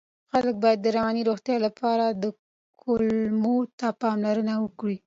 [0.31, 2.05] خلک باید د رواني روغتیا لپاره
[2.81, 4.97] کولمو ته پاملرنه وکړي.